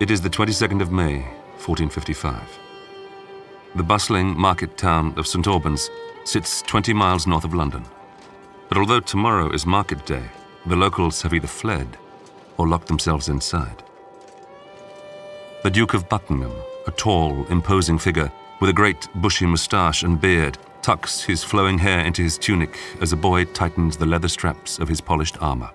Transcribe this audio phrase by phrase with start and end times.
[0.00, 1.16] It is the 22nd of May,
[1.60, 2.58] 1455.
[3.74, 5.90] The bustling market town of St Albans
[6.24, 7.84] sits 20 miles north of London.
[8.70, 10.24] But although tomorrow is market day,
[10.64, 11.98] the locals have either fled
[12.56, 13.82] or locked themselves inside.
[15.64, 16.54] The Duke of Buckingham,
[16.86, 22.06] a tall, imposing figure with a great bushy moustache and beard, tucks his flowing hair
[22.06, 25.70] into his tunic as a boy tightens the leather straps of his polished armor.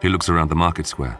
[0.00, 1.18] He looks around the market square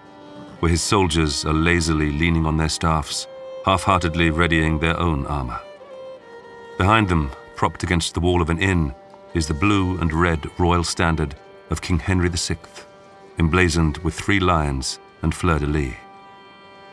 [0.61, 3.27] where his soldiers are lazily leaning on their staffs,
[3.65, 5.61] half heartedly readying their own armor.
[6.79, 8.95] Behind them, propped against the wall of an inn,
[9.35, 11.35] is the blue and red royal standard
[11.71, 12.59] of King Henry VI,
[13.39, 15.95] emblazoned with three lions and fleur de lis.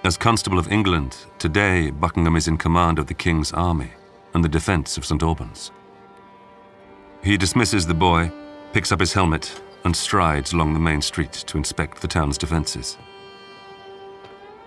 [0.03, 3.91] As Constable of England, today Buckingham is in command of the King's army
[4.33, 5.71] and the defence of St Albans.
[7.23, 8.31] He dismisses the boy,
[8.73, 12.97] picks up his helmet, and strides along the main street to inspect the town's defences.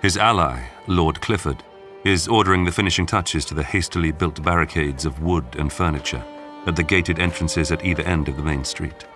[0.02, 1.62] His ally, Lord Clifford,
[2.04, 6.22] is ordering the finishing touches to the hastily built barricades of wood and furniture
[6.66, 9.06] at the gated entrances at either end of the main street.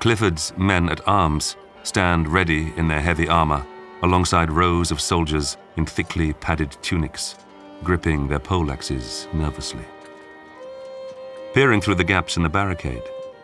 [0.00, 3.64] Clifford's men at arms stand ready in their heavy armor
[4.02, 7.36] alongside rows of soldiers in thickly padded tunics,
[7.84, 9.84] gripping their poleaxes nervously.
[11.52, 13.02] Peering through the gaps in the barricade,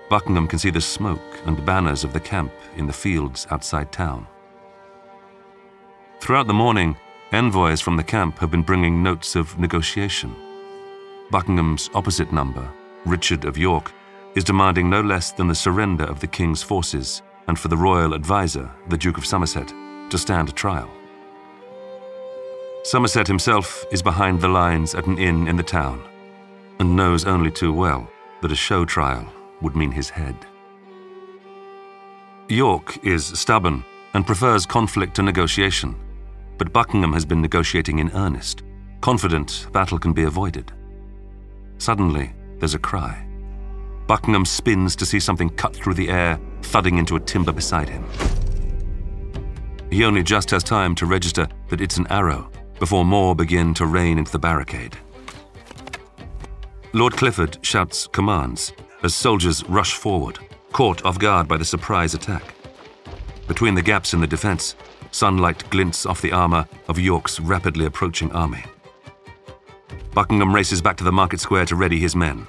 [0.09, 4.27] Buckingham can see the smoke and banners of the camp in the fields outside town.
[6.21, 6.97] Throughout the morning,
[7.33, 10.35] envoys from the camp have been bringing notes of negotiation.
[11.31, 12.67] Buckingham's opposite number,
[13.05, 13.93] Richard of York,
[14.35, 18.15] is demanding no less than the surrender of the king's forces and for the royal
[18.15, 19.69] adviser, the Duke of Somerset,
[20.11, 20.91] to stand trial.
[22.85, 26.03] Somerset himself is behind the lines at an inn in the town
[26.79, 28.09] and knows only too well
[28.43, 29.27] that a show trial
[29.61, 30.37] would mean his head.
[32.49, 35.97] York is stubborn and prefers conflict to negotiation
[36.59, 38.63] but Buckingham has been negotiating in earnest,
[39.01, 40.73] confident battle can be avoided.
[41.79, 43.27] Suddenly, there's a cry.
[44.07, 48.05] Buckingham spins to see something cut through the air, thudding into a timber beside him.
[49.91, 53.87] He only just has time to register that it's an arrow before more begin to
[53.87, 54.97] rain into the barricade.
[56.93, 58.73] Lord Clifford shouts commands
[59.03, 60.39] as soldiers rush forward,
[60.73, 62.55] caught off guard by the surprise attack.
[63.47, 64.75] Between the gaps in the defense,
[65.15, 68.65] Sunlight glints off the armour of York's rapidly approaching army.
[70.13, 72.49] Buckingham races back to the market square to ready his men.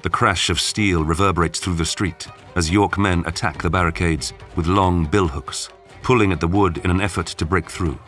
[0.00, 4.66] The crash of steel reverberates through the street as York men attack the barricades with
[4.66, 5.68] long billhooks,
[6.02, 7.98] pulling at the wood in an effort to break through.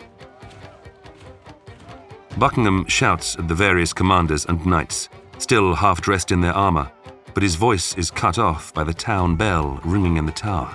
[2.38, 6.90] Buckingham shouts at the various commanders and knights, still half dressed in their armour,
[7.34, 10.74] but his voice is cut off by the town bell ringing in the tower.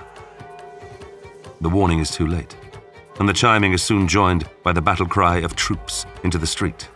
[1.60, 2.54] The warning is too late
[3.20, 6.88] and the chiming is soon joined by the battle cry of troops into the street.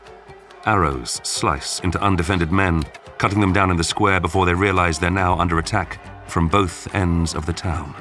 [0.65, 2.83] Arrows slice into undefended men,
[3.19, 6.93] cutting them down in the square before they realize they're now under attack from both
[6.95, 7.95] ends of the town.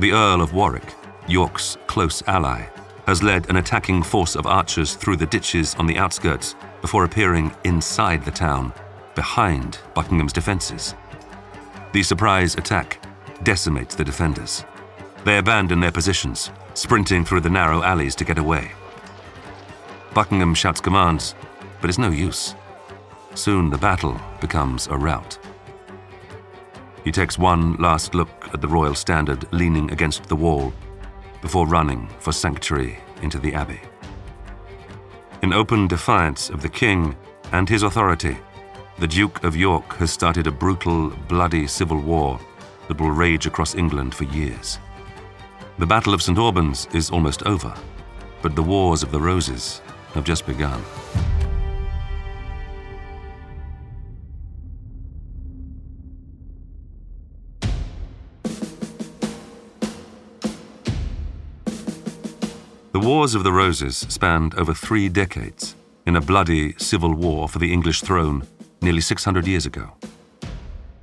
[0.00, 0.94] The Earl of Warwick,
[1.28, 2.66] York's close ally,
[3.06, 7.54] has led an attacking force of archers through the ditches on the outskirts before appearing
[7.62, 8.72] inside the town,
[9.14, 10.96] behind Buckingham's defences.
[11.92, 13.00] The surprise attack
[13.44, 14.64] decimates the defenders.
[15.24, 18.70] They abandon their positions, sprinting through the narrow alleys to get away.
[20.14, 21.34] Buckingham shouts commands,
[21.80, 22.54] but it's no use.
[23.34, 25.36] Soon the battle becomes a rout.
[27.02, 30.72] He takes one last look at the royal standard leaning against the wall
[31.42, 33.80] before running for sanctuary into the abbey.
[35.42, 37.16] In open defiance of the king
[37.50, 38.36] and his authority,
[38.98, 42.38] the Duke of York has started a brutal, bloody civil war
[42.86, 44.78] that will rage across England for years.
[45.78, 46.36] The Battle of St.
[46.36, 47.72] Albans is almost over,
[48.42, 49.80] but the Wars of the Roses
[50.12, 50.82] have just begun.
[62.92, 65.76] The Wars of the Roses spanned over three decades
[66.06, 68.44] in a bloody civil war for the English throne
[68.82, 69.92] nearly 600 years ago.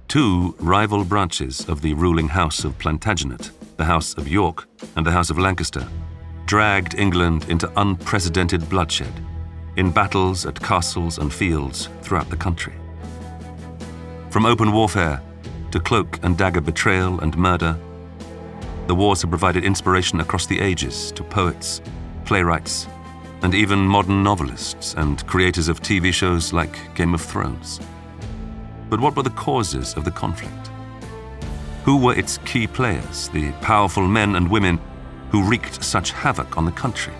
[0.08, 5.12] two rival branches of the ruling House of Plantagenet, the House of York and the
[5.12, 5.88] House of Lancaster,
[6.46, 9.14] dragged England into unprecedented bloodshed
[9.78, 12.74] in battles at castles and fields throughout the country.
[14.30, 15.22] From open warfare
[15.72, 17.78] to cloak and dagger betrayal and murder,
[18.88, 21.82] the wars have provided inspiration across the ages to poets,
[22.26, 22.88] playwrights,
[23.42, 27.80] and even modern novelists and creators of TV shows like Game of Thrones.
[28.90, 30.70] But what were the causes of the conflict?
[31.86, 34.82] Who were its key players, the powerful men and women
[35.30, 37.14] who wreaked such havoc on the country?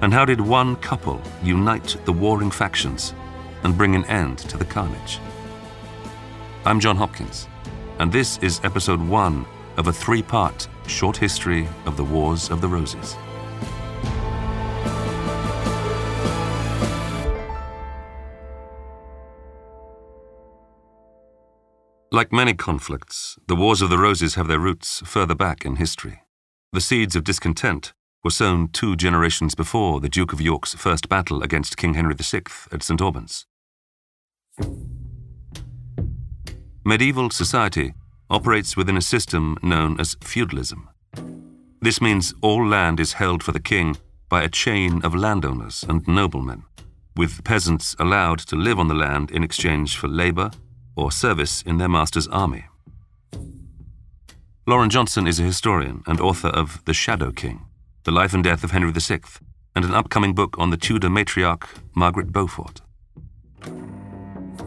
[0.00, 3.12] And how did one couple unite the warring factions
[3.64, 5.20] and bring an end to the carnage?
[6.64, 7.46] I'm John Hopkins,
[7.98, 9.44] and this is episode one
[9.76, 13.16] of a three part short history of the Wars of the Roses.
[22.10, 26.22] Like many conflicts, the Wars of the Roses have their roots further back in history.
[26.72, 27.92] The seeds of discontent
[28.24, 32.44] were sown two generations before the Duke of York's first battle against King Henry VI
[32.72, 33.44] at St Albans.
[36.82, 37.92] Medieval society
[38.30, 40.88] operates within a system known as feudalism.
[41.82, 43.98] This means all land is held for the king
[44.30, 46.64] by a chain of landowners and noblemen,
[47.14, 50.50] with peasants allowed to live on the land in exchange for labour
[50.98, 52.66] or service in their master's army.
[54.66, 57.64] Lauren Johnson is a historian and author of The Shadow King,
[58.04, 59.20] The Life and Death of Henry VI,
[59.74, 61.64] and an upcoming book on the Tudor matriarch
[61.94, 62.82] Margaret Beaufort.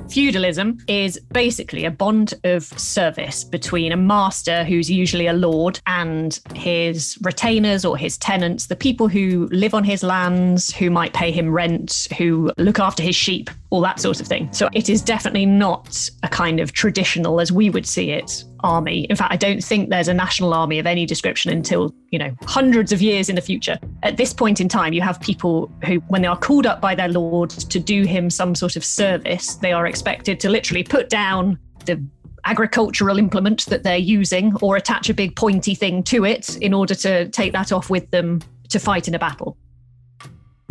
[0.10, 6.39] Feudalism is basically a bond of service between a master, who's usually a lord, and
[6.54, 11.31] his retainers or his tenants, the people who live on his lands, who might pay
[11.31, 14.51] him rent, who look after his sheep, all that sort of thing.
[14.51, 19.06] So it is definitely not a kind of traditional, as we would see it, army.
[19.06, 22.35] In fact, I don't think there's a national army of any description until, you know,
[22.44, 23.79] hundreds of years in the future.
[24.03, 26.95] At this point in time, you have people who, when they are called up by
[26.95, 31.09] their lord to do him some sort of service, they are expected to literally put
[31.09, 32.03] down the
[32.44, 36.95] agricultural implement that they're using or attach a big pointy thing to it in order
[36.95, 39.57] to take that off with them to fight in a battle.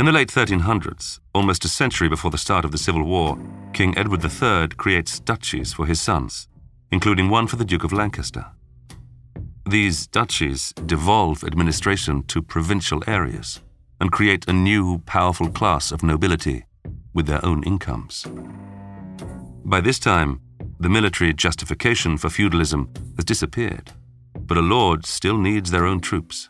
[0.01, 3.39] In the late 1300s, almost a century before the start of the Civil War,
[3.75, 6.49] King Edward III creates duchies for his sons
[6.91, 8.47] including one for the Duke of Lancaster.
[9.69, 13.61] These duchies devolve administration to provincial areas
[14.01, 16.65] and create a new, powerful class of nobility
[17.13, 18.27] with their own incomes.
[19.67, 20.41] By this time,
[20.81, 23.93] the military justification for feudalism has disappeared,
[24.35, 26.49] but a lord still needs their own troops.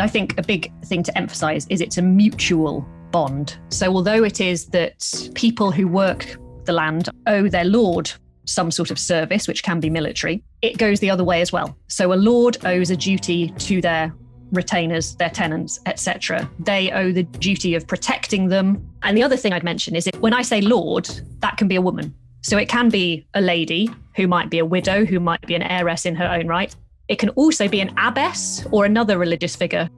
[0.00, 3.58] I think a big thing to emphasize is it's a mutual bond.
[3.70, 8.10] So, although it is that people who work the land owe their lord
[8.44, 11.76] some sort of service, which can be military, it goes the other way as well.
[11.88, 14.12] So a lord owes a duty to their
[14.52, 16.50] retainers, their tenants, etc.
[16.58, 18.88] They owe the duty of protecting them.
[19.02, 21.08] And the other thing I'd mention is that when I say lord,
[21.40, 22.14] that can be a woman.
[22.40, 25.62] So it can be a lady who might be a widow, who might be an
[25.62, 26.74] heiress in her own right.
[27.08, 29.88] It can also be an abbess or another religious figure.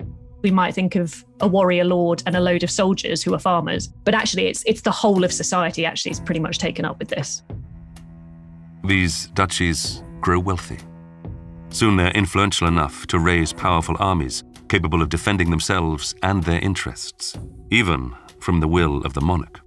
[0.43, 3.89] We might think of a warrior lord and a load of soldiers who are farmers,
[3.89, 7.09] but actually it's it's the whole of society actually is pretty much taken up with
[7.09, 7.43] this.
[8.85, 10.79] These duchies grow wealthy.
[11.71, 17.37] Soon they're influential enough to raise powerful armies capable of defending themselves and their interests,
[17.71, 19.61] even from the will of the monarch.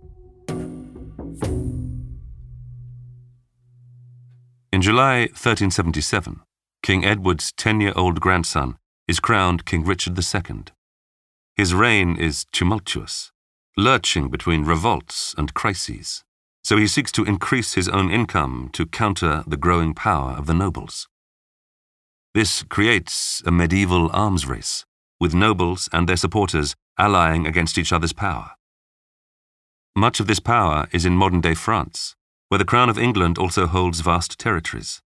[4.72, 6.40] In July 1377,
[6.84, 10.66] King Edward's 10 year old grandson is crowned King Richard II.
[11.56, 13.32] His reign is tumultuous,
[13.76, 16.24] lurching between revolts and crises
[16.64, 20.54] so he seeks to increase his own income to counter the growing power of the
[20.54, 21.08] nobles.
[22.34, 24.86] This creates a medieval arms race,
[25.20, 28.52] with nobles and their supporters allying against each other's power.
[29.96, 32.16] Much of this power is in modern day France,
[32.48, 35.02] where the Crown of England also holds vast territories.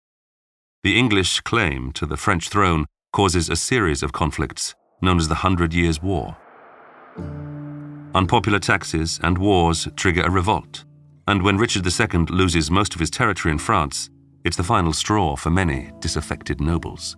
[0.84, 5.42] The English claim to the French throne causes a series of conflicts known as the
[5.46, 6.36] Hundred Years' War.
[8.14, 10.84] Unpopular taxes and wars trigger a revolt
[11.26, 14.10] and when Richard II loses most of his territory in France,
[14.44, 17.16] it's the final straw for many disaffected nobles.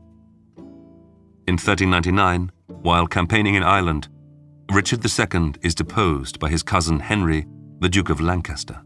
[1.48, 4.08] In 1399, while campaigning in Ireland,
[4.72, 7.46] Richard II is deposed by his cousin Henry,
[7.80, 8.80] the Duke of Lancaster.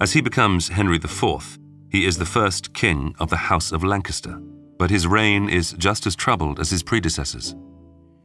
[0.00, 1.58] As he becomes Henry IV,
[1.92, 4.40] he is the first king of the House of Lancaster,
[4.78, 7.54] but his reign is just as troubled as his predecessors.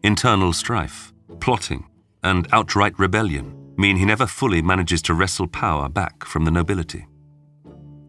[0.04, 1.86] Internal strife, plotting,
[2.24, 7.06] and outright rebellion mean he never fully manages to wrestle power back from the nobility.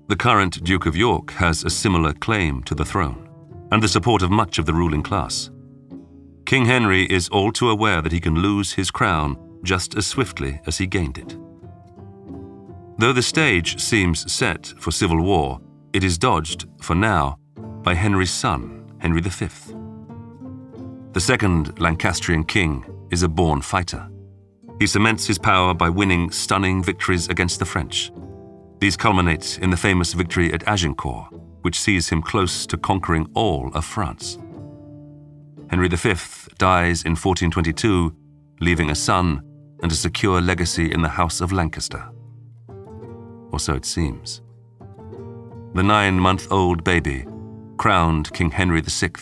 [0.07, 3.29] The current Duke of York has a similar claim to the throne
[3.73, 5.51] and the support of much of the ruling class.
[6.47, 10.61] King Henry is all too aware that he can lose his crown just as swiftly
[10.67, 11.37] as he gained it.
[12.99, 15.61] Though the stage seems set for civil war,
[15.93, 17.39] it is dodged, for now,
[17.85, 19.47] by Henry's son, Henry V.
[21.13, 24.11] The second Lancastrian king is a born fighter.
[24.81, 28.11] He cements his power by winning stunning victories against the French.
[28.81, 33.71] These culminate in the famous victory at Agincourt, which sees him close to conquering all
[33.75, 34.39] of France.
[35.71, 36.15] Henry V
[36.59, 38.13] dies in 1422,
[38.61, 39.41] leaving a son
[39.85, 42.11] and a secure legacy in the House of Lancaster.
[43.53, 44.43] Or so it seems.
[45.75, 47.25] The nine month old baby,
[47.77, 49.13] crowned King Henry VI,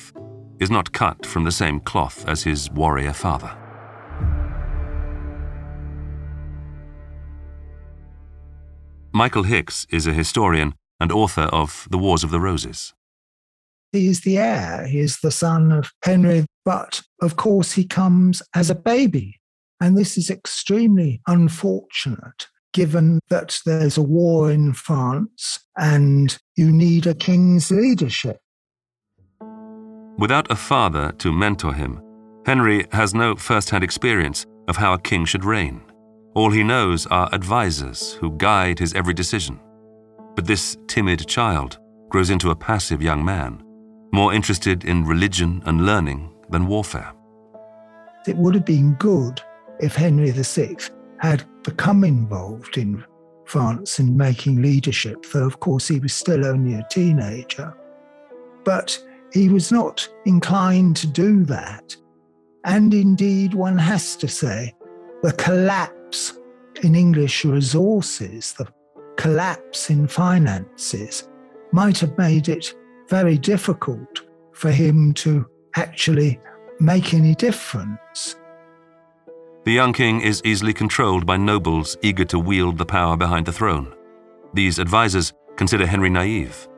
[0.59, 3.55] is not cut from the same cloth as his warrior father.
[9.13, 12.95] Michael Hicks is a historian and author of The Wars of the Roses.
[13.93, 18.43] He is the heir, he is the son of Henry, but of course he comes
[18.55, 19.41] as a baby.
[19.81, 27.07] And this is extremely unfortunate given that there's a war in France and you need
[27.07, 28.39] a king's leadership.
[30.19, 32.03] Without a father to mentor him,
[32.45, 35.81] Henry has no first hand experience of how a king should reign.
[36.35, 39.59] All he knows are advisers who guide his every decision.
[40.35, 41.79] But this timid child
[42.11, 43.63] grows into a passive young man,
[44.13, 47.15] more interested in religion and learning than warfare.
[48.27, 49.41] It would have been good
[49.81, 50.77] if Henry VI
[51.21, 53.05] had become involved in
[53.45, 57.75] France in making leadership, though of course he was still only a teenager.
[58.65, 59.01] But
[59.33, 61.97] he was not inclined to do that.
[62.65, 64.75] And indeed, one has to say,
[65.23, 66.39] the collapse
[66.83, 68.67] in English resources, the
[69.17, 71.29] collapse in finances,
[71.73, 72.75] might have made it
[73.09, 75.47] very difficult for him to
[75.77, 76.41] actually
[76.81, 78.37] make any difference.
[79.67, 83.53] The young king is easily controlled by nobles eager to wield the power behind the
[83.53, 83.93] throne.
[84.55, 86.69] These advisers consider Henry naive,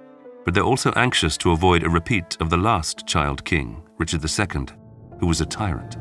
[0.47, 4.69] but they're also anxious to avoid a repeat of the last child king, Richard II,
[5.21, 5.99] who was a tyrant.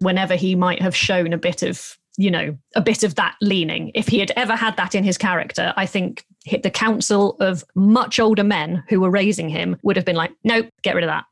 [0.00, 3.92] whenever he might have shown a bit of you know a bit of that leaning
[3.94, 6.24] if he had ever had that in his character i think
[6.64, 10.66] the council of much older men who were raising him would have been like nope
[10.82, 11.24] get rid of that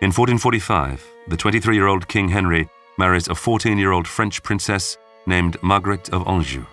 [0.00, 4.96] in 1445 the 23 year old king henry marries a 14 year old french princess
[5.26, 6.64] named margaret of anjou.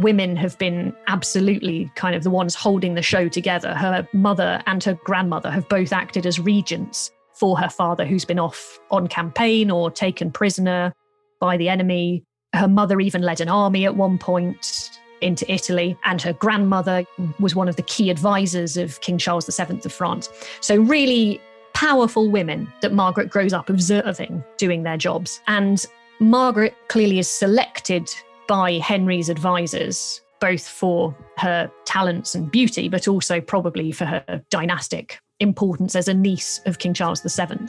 [0.00, 3.74] Women have been absolutely kind of the ones holding the show together.
[3.74, 8.38] Her mother and her grandmother have both acted as regents for her father, who's been
[8.38, 10.94] off on campaign or taken prisoner
[11.38, 12.24] by the enemy.
[12.54, 17.04] Her mother even led an army at one point into Italy, and her grandmother
[17.38, 20.28] was one of the key advisors of King Charles VII of France.
[20.60, 21.40] So, really
[21.74, 25.40] powerful women that Margaret grows up observing doing their jobs.
[25.46, 25.84] And
[26.18, 28.10] Margaret clearly is selected
[28.46, 35.20] by Henry's advisors, both for her talents and beauty, but also probably for her dynastic
[35.38, 37.66] importance as a niece of King Charles VII.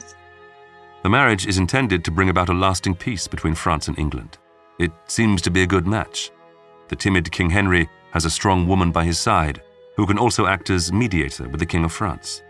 [1.02, 4.38] The marriage is intended to bring about a lasting peace between France and England.
[4.78, 6.30] It seems to be a good match.
[6.92, 9.62] The timid King Henry has a strong woman by his side
[9.96, 12.42] who can also act as mediator with the King of France.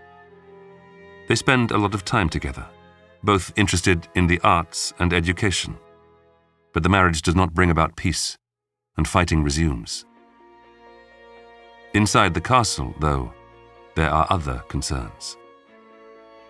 [1.29, 2.67] They spend a lot of time together,
[3.23, 5.79] both interested in the arts and education.
[6.73, 8.37] But the marriage does not bring about peace,
[8.97, 10.07] and fighting resumes.
[11.95, 13.33] Inside the castle, though,
[13.95, 15.37] there are other concerns.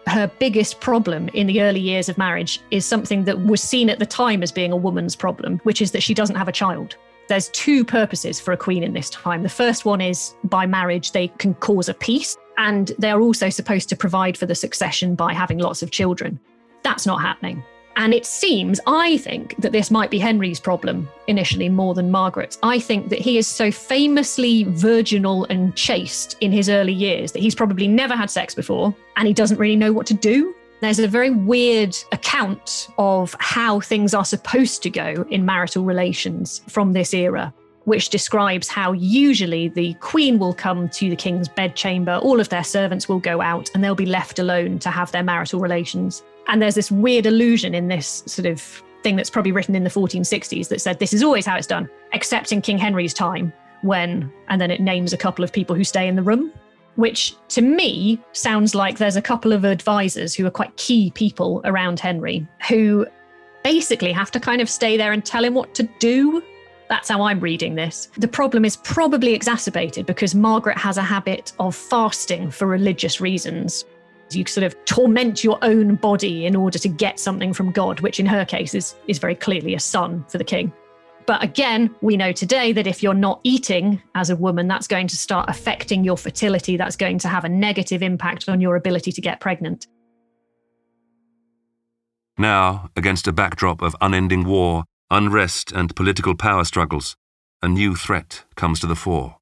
[0.07, 3.99] Her biggest problem in the early years of marriage is something that was seen at
[3.99, 6.97] the time as being a woman's problem, which is that she doesn't have a child.
[7.29, 9.43] There's two purposes for a queen in this time.
[9.43, 13.49] The first one is by marriage, they can cause a peace, and they are also
[13.49, 16.39] supposed to provide for the succession by having lots of children.
[16.83, 17.63] That's not happening.
[17.97, 22.59] And it seems, I think, that this might be Henry's problem initially more than Margaret's.
[22.63, 27.41] I think that he is so famously virginal and chaste in his early years that
[27.41, 30.55] he's probably never had sex before and he doesn't really know what to do.
[30.83, 36.61] There's a very weird account of how things are supposed to go in marital relations
[36.69, 42.17] from this era which describes how usually the queen will come to the king's bedchamber,
[42.17, 45.23] all of their servants will go out, and they'll be left alone to have their
[45.23, 46.23] marital relations.
[46.47, 48.61] And there's this weird illusion in this sort of
[49.03, 51.89] thing that's probably written in the 1460s that said this is always how it's done,
[52.13, 55.85] except in King Henry's time, when, and then it names a couple of people who
[55.85, 56.53] stay in the room.
[56.97, 61.61] Which to me sounds like there's a couple of advisors who are quite key people
[61.65, 63.07] around Henry who
[63.65, 66.43] basically have to kind of stay there and tell him what to do.
[66.89, 68.09] That's how I'm reading this.
[68.19, 73.85] The problem is probably exacerbated because Margaret has a habit of fasting for religious reasons.
[74.31, 78.19] You sort of torment your own body in order to get something from God, which
[78.19, 80.73] in her case is, is very clearly a son for the king.
[81.27, 85.09] But again, we know today that if you're not eating as a woman, that's going
[85.09, 86.77] to start affecting your fertility.
[86.77, 89.87] That's going to have a negative impact on your ability to get pregnant.
[92.39, 97.15] Now, against a backdrop of unending war, unrest, and political power struggles,
[97.63, 99.37] a new threat comes to the fore,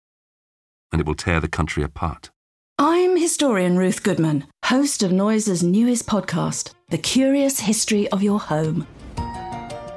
[0.92, 2.30] and it will tear the country apart.
[2.78, 8.87] I'm historian Ruth Goodman, host of Noiser's newest podcast, The Curious History of Your Home.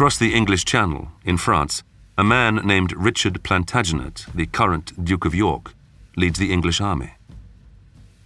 [0.00, 1.82] Across the English Channel, in France,
[2.16, 5.74] a man named Richard Plantagenet, the current Duke of York,
[6.16, 7.10] leads the English army.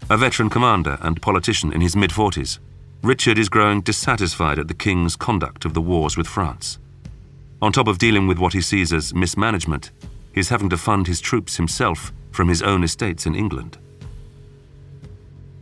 [0.09, 2.61] A veteran commander and politician in his mid 40s,
[3.03, 6.79] Richard is growing dissatisfied at the king's conduct of the wars with France.
[7.61, 9.91] On top of dealing with what he sees as mismanagement,
[10.33, 13.79] he's having to fund his troops himself from his own estates in England.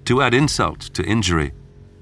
[0.05, 1.53] To add insult to injury,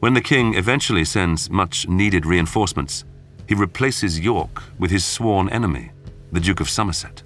[0.00, 3.04] when the king eventually sends much needed reinforcements,
[3.50, 5.90] he replaces York with his sworn enemy,
[6.30, 7.24] the Duke of Somerset.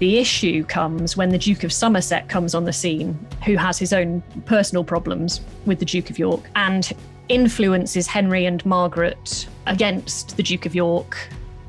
[0.00, 3.92] The issue comes when the Duke of Somerset comes on the scene, who has his
[3.92, 6.92] own personal problems with the Duke of York and
[7.28, 11.16] influences Henry and Margaret against the Duke of York.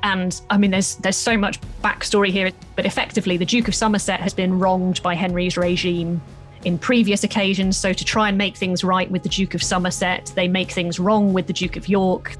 [0.02, 4.20] And I mean, there's there's so much backstory here, but effectively, the Duke of Somerset
[4.20, 6.20] has been wronged by Henry's regime
[6.66, 7.78] in previous occasions.
[7.78, 11.00] So to try and make things right with the Duke of Somerset, they make things
[11.00, 12.36] wrong with the Duke of York.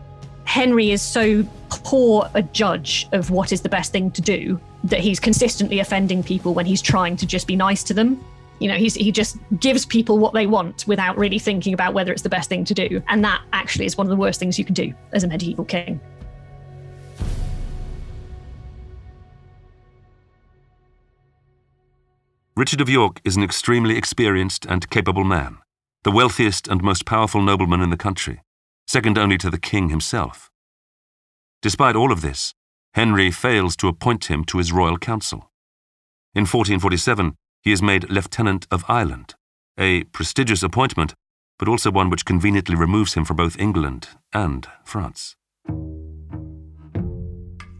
[0.54, 5.00] Henry is so poor a judge of what is the best thing to do that
[5.00, 8.24] he's consistently offending people when he's trying to just be nice to them.
[8.60, 12.12] You know, he's, he just gives people what they want without really thinking about whether
[12.12, 13.02] it's the best thing to do.
[13.08, 15.66] And that actually is one of the worst things you can do as a medieval
[15.66, 16.00] king.
[22.56, 25.58] Richard of York is an extremely experienced and capable man,
[26.04, 28.43] the wealthiest and most powerful nobleman in the country
[28.88, 30.52] second only to the king himself.
[31.62, 32.54] Despite all of this,
[32.94, 35.52] Henry fails to appoint him to his royal council.
[36.36, 39.36] In 1447, he is made Lieutenant of Ireland,
[39.78, 41.14] a prestigious appointment,
[41.58, 45.36] but also one which conveniently removes him from both England and France.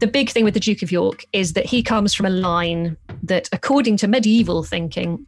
[0.00, 2.96] The big thing with the Duke of York is that he comes from a line
[3.22, 5.26] that, according to medieval thinking,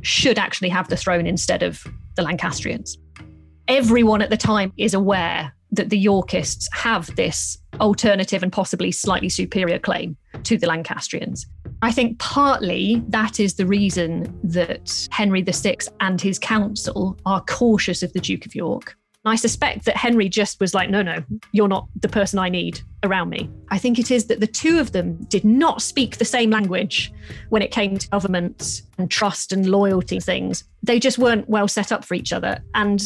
[0.00, 1.86] should actually have the throne instead of
[2.16, 2.96] the Lancastrians
[3.68, 9.28] everyone at the time is aware that the Yorkists have this alternative and possibly slightly
[9.28, 11.46] superior claim to the Lancastrians.
[11.82, 18.02] I think partly that is the reason that Henry VI and his council are cautious
[18.02, 18.96] of the Duke of York.
[19.26, 22.80] I suspect that Henry just was like, no, no, you're not the person I need
[23.02, 23.50] around me.
[23.70, 27.12] I think it is that the two of them did not speak the same language
[27.48, 30.62] when it came to government and trust and loyalty things.
[30.84, 32.60] They just weren't well set up for each other.
[32.76, 33.02] And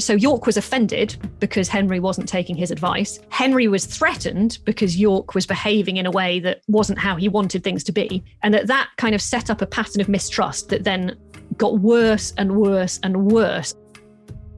[0.00, 3.20] so York was offended because Henry wasn't taking his advice.
[3.28, 7.62] Henry was threatened because York was behaving in a way that wasn't how he wanted
[7.62, 8.24] things to be.
[8.42, 11.16] And that that kind of set up a pattern of mistrust that then
[11.56, 13.74] got worse and worse and worse.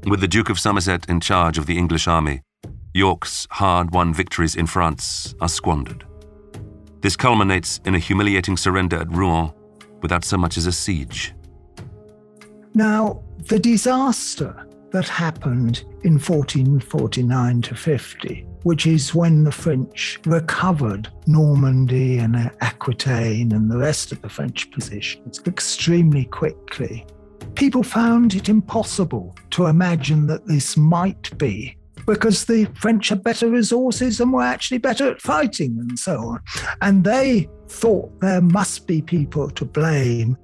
[0.06, 2.42] With the Duke of Somerset in charge of the English army,
[2.94, 6.04] York's hard won victories in France are squandered.
[7.00, 9.52] This culminates in a humiliating surrender at Rouen
[10.02, 11.34] without so much as a siege.
[12.74, 21.08] Now, the disaster that happened in 1449 to 50, which is when the French recovered
[21.26, 27.06] Normandy and Aquitaine and the rest of the French positions extremely quickly.
[27.54, 31.76] people found it impossible to imagine that this might be
[32.06, 36.40] because the French had better resources and were actually better at fighting and so on.
[36.80, 40.36] And they thought there must be people to blame,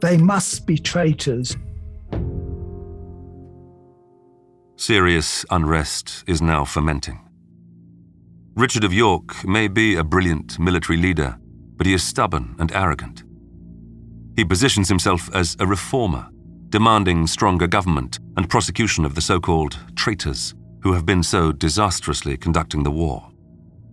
[0.00, 1.56] they must be traitors.
[4.80, 7.20] Serious unrest is now fermenting.
[8.54, 11.36] Richard of York may be a brilliant military leader,
[11.76, 13.22] but he is stubborn and arrogant.
[14.36, 16.30] He positions himself as a reformer,
[16.70, 22.38] demanding stronger government and prosecution of the so called traitors who have been so disastrously
[22.38, 23.30] conducting the war.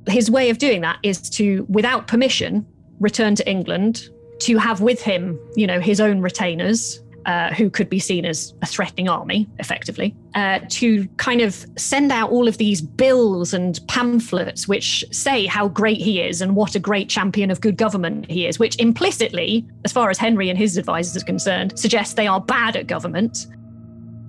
[0.08, 2.66] His way of doing that is to, without permission,
[3.02, 4.08] return to England,
[4.40, 8.54] to have with him, you know, his own retainers, uh, who could be seen as
[8.62, 13.80] a threatening army, effectively, uh, to kind of send out all of these bills and
[13.88, 18.32] pamphlets which say how great he is and what a great champion of good government
[18.32, 22.28] he is, which implicitly, as far as Henry and his advisors are concerned, suggests they
[22.28, 23.48] are bad at government.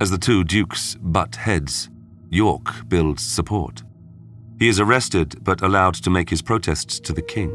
[0.00, 1.88] As the two dukes butt heads,
[2.30, 3.84] York builds support.
[4.58, 7.54] He is arrested but allowed to make his protests to the king.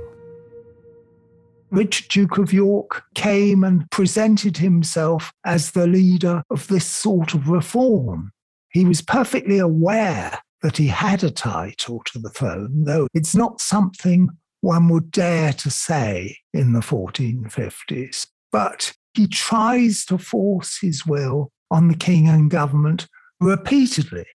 [1.73, 7.49] Richard Duke of York came and presented himself as the leader of this sort of
[7.49, 8.31] reform.
[8.69, 13.59] He was perfectly aware that he had a title to the throne, though it's not
[13.59, 14.29] something
[14.61, 18.27] one would dare to say in the 1450s.
[18.51, 23.07] But he tries to force his will on the king and government
[23.41, 24.27] repeatedly.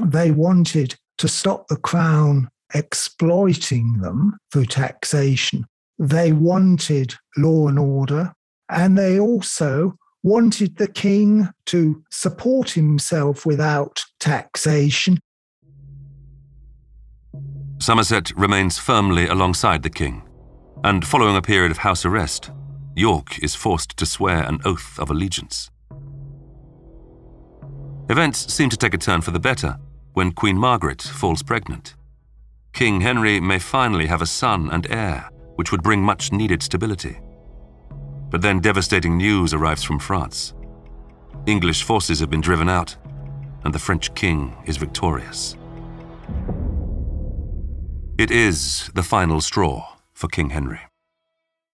[0.00, 5.66] They wanted to stop the crown exploiting them through taxation
[5.98, 8.32] they wanted law and order,
[8.68, 15.18] and they also wanted the king to support himself without taxation.
[17.78, 20.22] Somerset remains firmly alongside the king,
[20.82, 22.50] and following a period of house arrest,
[22.96, 25.70] York is forced to swear an oath of allegiance.
[28.08, 29.78] Events seem to take a turn for the better
[30.12, 31.94] when Queen Margaret falls pregnant.
[32.72, 37.18] King Henry may finally have a son and heir, which would bring much needed stability.
[38.30, 40.54] But then devastating news arrives from France.
[41.46, 42.96] English forces have been driven out,
[43.64, 45.56] and the French king is victorious.
[48.18, 50.80] It is the final straw for King Henry.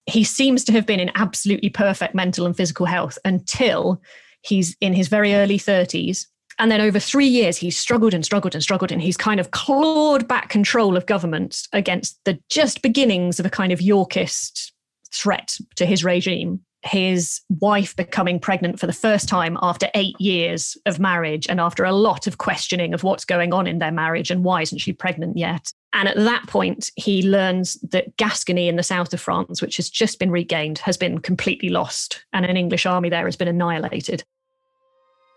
[0.06, 4.00] He seems to have been in absolutely perfect mental and physical health until
[4.42, 6.26] he's in his very early 30s
[6.60, 9.50] and then over three years, he's struggled and struggled and struggled, and he's kind of
[9.50, 14.72] clawed back control of government against the just beginnings of a kind of Yorkist
[15.10, 16.60] threat to his regime.
[16.82, 21.84] His wife becoming pregnant for the first time after eight years of marriage, and after
[21.84, 24.92] a lot of questioning of what's going on in their marriage and why isn't she
[24.92, 25.72] pregnant yet.
[25.94, 29.88] And at that point, he learns that Gascony in the south of France, which has
[29.88, 34.24] just been regained, has been completely lost, and an English army there has been annihilated.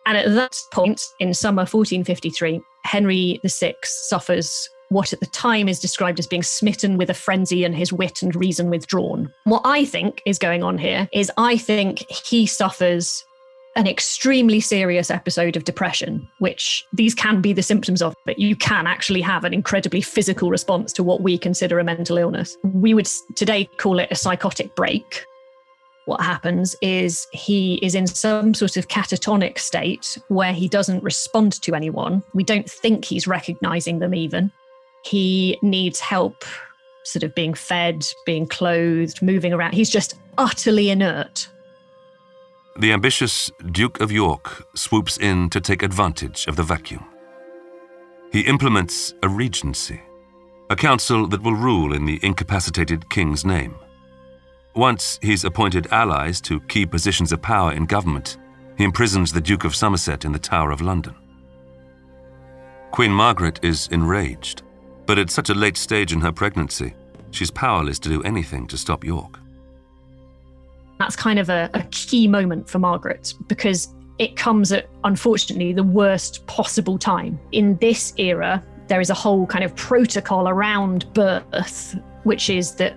[0.05, 5.79] And at that point, in summer 1453, Henry VI suffers what at the time is
[5.79, 9.33] described as being smitten with a frenzy and his wit and reason withdrawn.
[9.45, 13.25] What I think is going on here is I think he suffers
[13.75, 18.55] an extremely serious episode of depression, which these can be the symptoms of, but you
[18.55, 22.55] can actually have an incredibly physical response to what we consider a mental illness.
[22.63, 25.25] We would today call it a psychotic break
[26.05, 31.61] what happens is he is in some sort of catatonic state where he doesn't respond
[31.61, 32.23] to anyone.
[32.33, 34.51] We don't think he's recognizing them even.
[35.05, 36.43] He needs help,
[37.03, 39.73] sort of being fed, being clothed, moving around.
[39.73, 41.49] He's just utterly inert.
[42.79, 47.05] The ambitious Duke of York swoops in to take advantage of the vacuum.
[48.31, 50.01] He implements a regency,
[50.69, 53.75] a council that will rule in the incapacitated king's name.
[54.75, 58.37] Once he's appointed allies to key positions of power in government,
[58.75, 61.13] he imprisons the Duke of Somerset in the Tower of London.
[62.91, 64.63] Queen Margaret is enraged,
[65.05, 66.95] but at such a late stage in her pregnancy,
[67.29, 69.39] she's powerless to do anything to stop York.
[70.97, 75.83] That's kind of a, a key moment for Margaret because it comes at, unfortunately, the
[75.83, 77.39] worst possible time.
[77.51, 82.95] In this era, there is a whole kind of protocol around birth, which is that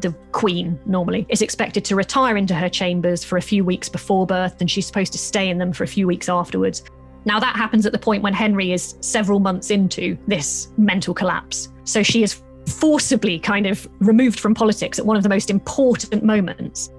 [0.00, 4.26] the queen normally is expected to retire into her chambers for a few weeks before
[4.26, 6.82] birth and she's supposed to stay in them for a few weeks afterwards.
[7.24, 11.68] Now, that happens at the point when Henry is several months into this mental collapse.
[11.84, 16.22] So she is forcibly kind of removed from politics at one of the most important
[16.22, 16.90] moments.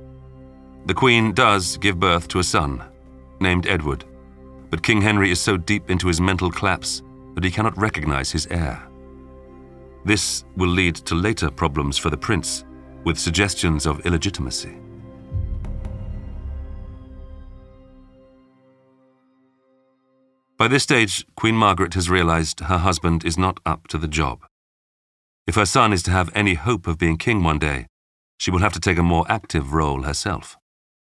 [0.85, 2.83] The Queen does give birth to a son,
[3.39, 4.05] named Edward,
[4.69, 7.01] but King Henry is so deep into his mental collapse
[7.33, 8.81] that he cannot recognize his heir.
[10.05, 12.63] This will lead to later problems for the prince
[13.05, 14.75] with suggestions of illegitimacy.
[20.57, 24.45] By this stage, Queen Margaret has realised her husband is not up to the job.
[25.45, 27.87] If her son is to have any hope of being king one day,
[28.39, 30.57] she will have to take a more active role herself.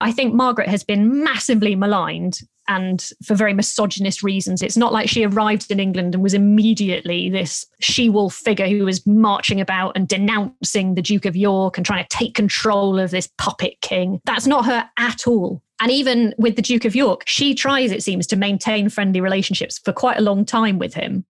[0.02, 4.62] I think Margaret has been massively maligned and for very misogynist reasons.
[4.62, 8.86] It's not like she arrived in England and was immediately this she wolf figure who
[8.86, 13.12] was marching about and denouncing the Duke of York and trying to take control of
[13.12, 14.22] this puppet king.
[14.26, 15.62] That's not her at all.
[15.82, 19.80] And even with the Duke of York, she tries, it seems, to maintain friendly relationships
[19.80, 21.26] for quite a long time with him.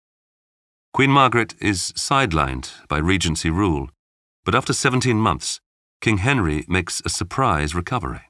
[0.91, 3.89] Queen Margaret is sidelined by Regency rule,
[4.43, 5.61] but after 17 months,
[6.01, 8.28] King Henry makes a surprise recovery.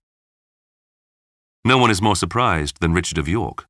[1.66, 3.68] No one is more surprised than Richard of York.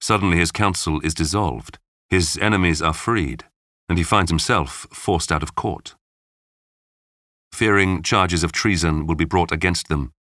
[0.00, 1.78] Suddenly his council is dissolved,
[2.08, 3.44] his enemies are freed,
[3.88, 5.94] and he finds himself forced out of court.
[7.52, 10.12] Fearing charges of treason will be brought against them,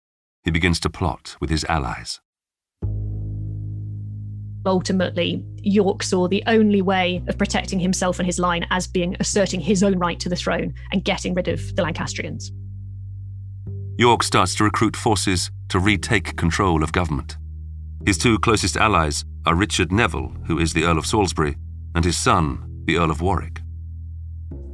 [0.44, 2.20] he begins to plot with his allies.
[4.66, 9.62] Ultimately, York saw the only way of protecting himself and his line as being asserting
[9.62, 12.52] his own right to the throne and getting rid of the Lancastrians.
[14.00, 17.36] York starts to recruit forces to retake control of government.
[18.06, 21.58] His two closest allies are Richard Neville, who is the Earl of Salisbury,
[21.94, 23.60] and his son, the Earl of Warwick.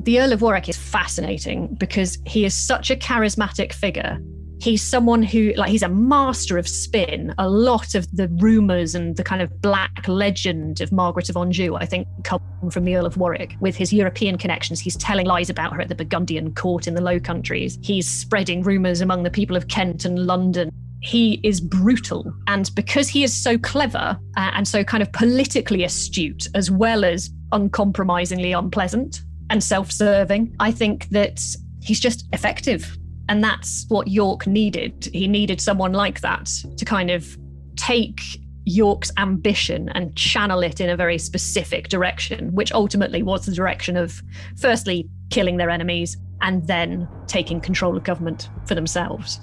[0.03, 4.19] The Earl of Warwick is fascinating because he is such a charismatic figure
[4.59, 9.17] he's someone who like he's a master of spin a lot of the rumors and
[9.17, 12.41] the kind of black legend of margaret of anjou i think come
[12.71, 15.89] from the earl of warwick with his european connections he's telling lies about her at
[15.89, 20.05] the burgundian court in the low countries he's spreading rumors among the people of kent
[20.05, 20.69] and london
[21.01, 22.33] he is brutal.
[22.47, 27.05] And because he is so clever uh, and so kind of politically astute, as well
[27.05, 31.39] as uncompromisingly unpleasant and self serving, I think that
[31.81, 32.97] he's just effective.
[33.29, 35.09] And that's what York needed.
[35.11, 36.45] He needed someone like that
[36.77, 37.37] to kind of
[37.75, 38.21] take
[38.65, 43.95] York's ambition and channel it in a very specific direction, which ultimately was the direction
[43.95, 44.21] of
[44.57, 49.39] firstly killing their enemies and then taking control of government for themselves.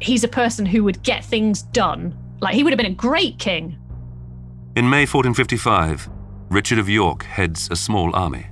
[0.00, 2.16] He's a person who would get things done.
[2.40, 3.78] Like he would have been a great king.
[4.74, 6.10] In May 1455,
[6.50, 8.46] Richard of York heads a small army.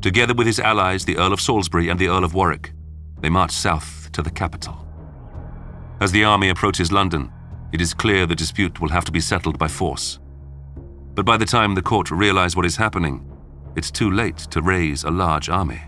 [0.00, 2.72] Together with his allies, the Earl of Salisbury and the Earl of Warwick,
[3.20, 4.86] they march south to the capital.
[6.00, 7.32] As the army approaches London,
[7.72, 10.18] it is clear the dispute will have to be settled by force.
[11.14, 13.26] But by the time the court realize what is happening,
[13.74, 15.80] it's too late to raise a large army.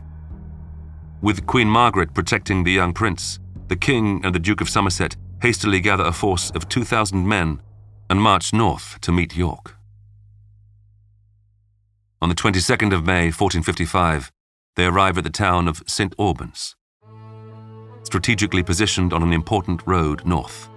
[1.21, 3.39] With Queen Margaret protecting the young prince,
[3.69, 7.61] the king and the Duke of Somerset hastily gather a force of 2,000 men
[8.09, 9.77] and march north to meet York.
[12.23, 14.33] On the 22nd of May, 1455,
[14.77, 16.15] they arrive at the town of St.
[16.19, 16.75] Albans
[18.03, 20.69] strategically positioned on an important road north.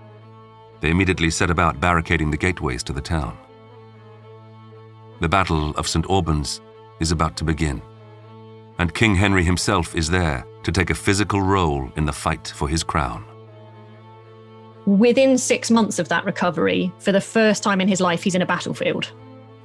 [0.79, 3.37] They immediately set about barricading the gateways to the town.
[5.19, 6.09] The Battle of St.
[6.09, 6.61] Albans
[6.99, 7.81] is about to begin,
[8.79, 12.67] and King Henry himself is there to take a physical role in the fight for
[12.67, 13.23] his crown.
[14.85, 18.41] Within six months of that recovery, for the first time in his life, he's in
[18.41, 19.11] a battlefield.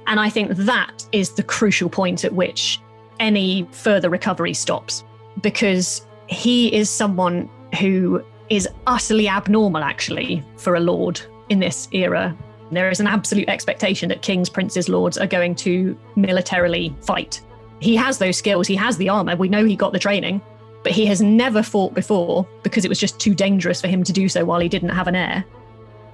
[0.05, 2.79] And I think that is the crucial point at which
[3.19, 5.03] any further recovery stops,
[5.41, 12.35] because he is someone who is utterly abnormal, actually, for a lord in this era.
[12.71, 17.41] There is an absolute expectation that kings, princes, lords are going to militarily fight.
[17.79, 20.41] He has those skills, he has the armor, we know he got the training,
[20.83, 24.13] but he has never fought before because it was just too dangerous for him to
[24.13, 25.45] do so while he didn't have an heir.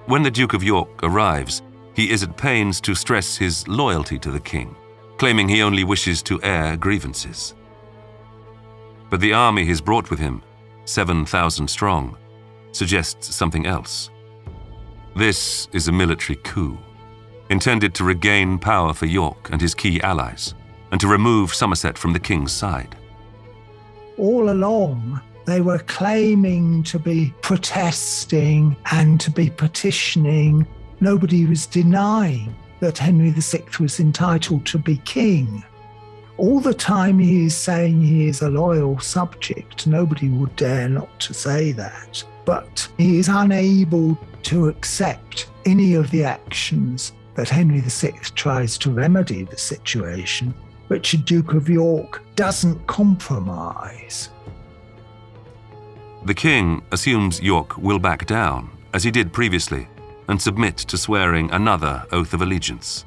[0.06, 1.62] When the Duke of York arrives,
[1.94, 4.76] he is at pains to stress his loyalty to the king,
[5.16, 7.54] claiming he only wishes to air grievances.
[9.10, 10.42] But the army he's brought with him
[10.84, 12.16] 7,000 strong,
[12.72, 14.10] suggests something else.
[15.16, 16.78] This is a military coup,
[17.50, 20.54] intended to regain power for York and his key allies,
[20.90, 22.96] and to remove Somerset from the king's side.
[24.18, 30.66] All along, they were claiming to be protesting and to be petitioning.
[31.00, 35.64] Nobody was denying that Henry VI was entitled to be king.
[36.36, 41.20] All the time he is saying he is a loyal subject, nobody would dare not
[41.20, 42.24] to say that.
[42.44, 48.90] But he is unable to accept any of the actions that Henry VI tries to
[48.90, 50.54] remedy the situation.
[50.88, 54.30] Richard, Duke of York, doesn't compromise.
[56.24, 59.88] The king assumes York will back down, as he did previously,
[60.28, 63.04] and submit to swearing another oath of allegiance.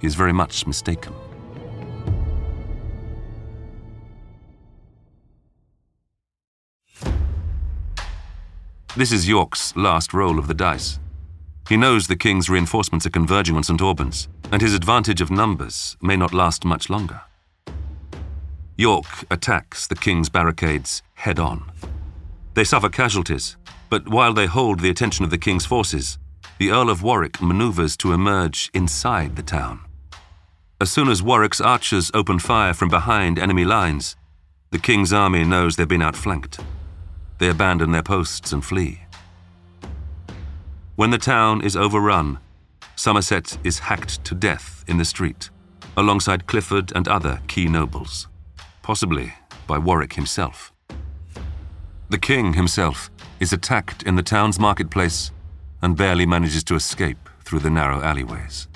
[0.00, 1.14] He is very much mistaken.
[8.96, 11.00] This is York's last roll of the dice.
[11.68, 13.80] He knows the king's reinforcements are converging on St.
[13.80, 17.20] Albans, and his advantage of numbers may not last much longer.
[18.76, 21.72] York attacks the king's barricades head on.
[22.54, 23.56] They suffer casualties,
[23.90, 26.16] but while they hold the attention of the king's forces,
[26.60, 29.80] the Earl of Warwick maneuvers to emerge inside the town.
[30.80, 34.14] As soon as Warwick's archers open fire from behind enemy lines,
[34.70, 36.60] the king's army knows they've been outflanked.
[37.38, 39.02] They abandon their posts and flee.
[40.96, 42.38] When the town is overrun,
[42.96, 45.50] Somerset is hacked to death in the street,
[45.96, 48.28] alongside Clifford and other key nobles,
[48.82, 49.34] possibly
[49.66, 50.72] by Warwick himself.
[52.10, 55.32] The king himself is attacked in the town's marketplace
[55.82, 58.68] and barely manages to escape through the narrow alleyways.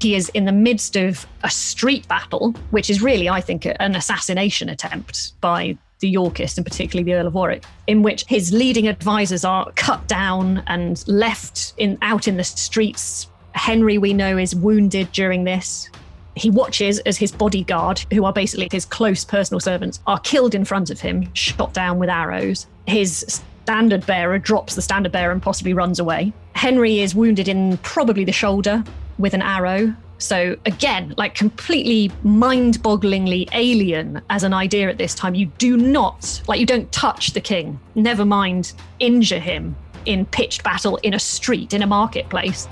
[0.00, 3.94] He is in the midst of a street battle, which is really, I think, an
[3.94, 8.86] assassination attempt by the Yorkists, and particularly the Earl of Warwick, in which his leading
[8.88, 13.28] advisors are cut down and left in out in the streets.
[13.52, 15.88] Henry, we know, is wounded during this.
[16.34, 20.64] He watches as his bodyguard, who are basically his close personal servants, are killed in
[20.64, 22.66] front of him, shot down with arrows.
[22.86, 26.32] His standard bearer drops the standard bearer and possibly runs away.
[26.54, 28.82] Henry is wounded in probably the shoulder
[29.18, 29.94] with an arrow.
[30.22, 35.34] So again, like completely mind-bogglingly alien as an idea at this time.
[35.34, 37.80] You do not like you don't touch the king.
[37.96, 39.74] Never mind injure him
[40.06, 42.68] in pitched battle in a street in a marketplace.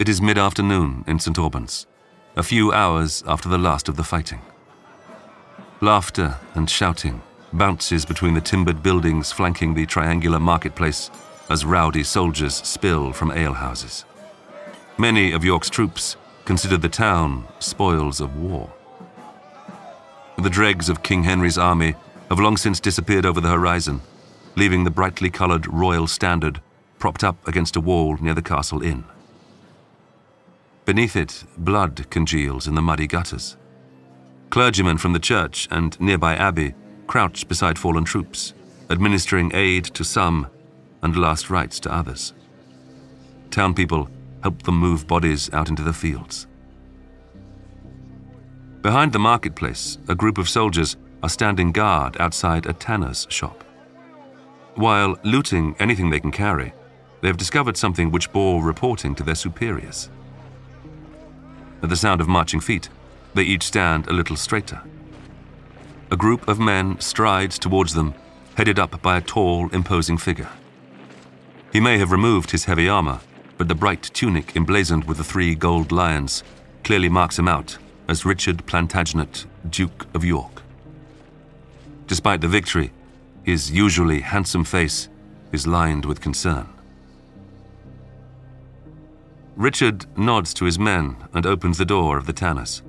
[0.00, 1.38] It is mid afternoon in St.
[1.38, 1.86] Albans,
[2.34, 4.40] a few hours after the last of the fighting.
[5.80, 7.22] Laughter and shouting
[7.52, 11.10] bounces between the timbered buildings flanking the triangular marketplace
[11.52, 14.06] as rowdy soldiers spill from alehouses.
[14.96, 18.72] Many of York's troops considered the town spoils of war.
[20.38, 21.94] The dregs of King Henry's army
[22.30, 24.00] have long since disappeared over the horizon,
[24.56, 26.62] leaving the brightly coloured royal standard
[26.98, 29.04] propped up against a wall near the castle inn.
[30.86, 33.58] Beneath it, blood congeals in the muddy gutters.
[34.48, 36.74] Clergymen from the church and nearby abbey
[37.06, 38.54] crouch beside fallen troops,
[38.88, 40.46] administering aid to some
[41.02, 42.32] and last rites to others.
[43.50, 44.08] Town people
[44.42, 46.46] help them move bodies out into the fields.
[48.82, 53.62] Behind the marketplace, a group of soldiers are standing guard outside a tanner's shop.
[54.74, 56.72] While looting anything they can carry,
[57.20, 60.10] they have discovered something which bore reporting to their superiors.
[61.82, 62.88] At the sound of marching feet,
[63.34, 64.82] they each stand a little straighter.
[66.10, 68.14] A group of men strides towards them,
[68.56, 70.48] headed up by a tall, imposing figure.
[71.72, 73.20] He may have removed his heavy armor,
[73.56, 76.44] but the bright tunic emblazoned with the three gold lions
[76.84, 80.62] clearly marks him out as Richard Plantagenet, Duke of York.
[82.06, 82.92] Despite the victory,
[83.42, 85.08] his usually handsome face
[85.50, 86.68] is lined with concern.
[89.56, 92.82] Richard nods to his men and opens the door of the Tanners.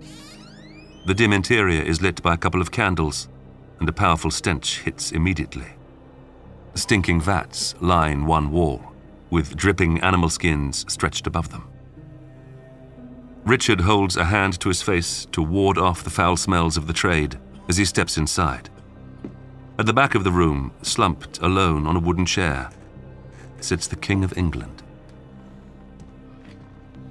[1.05, 3.29] The dim interior is lit by a couple of candles,
[3.79, 5.67] and a powerful stench hits immediately.
[6.75, 8.81] Stinking vats line one wall,
[9.29, 11.67] with dripping animal skins stretched above them.
[13.45, 16.93] Richard holds a hand to his face to ward off the foul smells of the
[16.93, 18.69] trade as he steps inside.
[19.77, 22.69] At the back of the room, slumped alone on a wooden chair,
[23.59, 24.81] sits the King of England.